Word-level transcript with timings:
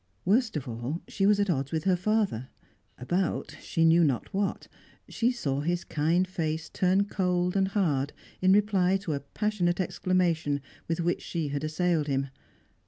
Worst 0.25 0.57
of 0.57 0.67
all, 0.67 1.03
she 1.07 1.27
was 1.27 1.39
at 1.39 1.47
odds 1.47 1.71
with 1.71 1.83
her 1.83 1.95
father, 1.95 2.47
about 2.97 3.55
she 3.61 3.85
knew 3.85 4.03
not 4.03 4.33
what; 4.33 4.67
she 5.07 5.29
saw 5.31 5.61
his 5.61 5.83
kind 5.83 6.27
face 6.27 6.71
turn 6.71 7.05
cold 7.05 7.55
and 7.55 7.67
hard 7.67 8.11
in 8.41 8.51
reply 8.51 8.97
to 8.97 9.13
a 9.13 9.19
passionate 9.19 9.79
exclamation 9.79 10.59
with 10.87 11.01
which 11.01 11.21
she 11.21 11.49
had 11.49 11.63
assailed 11.63 12.07
him. 12.07 12.29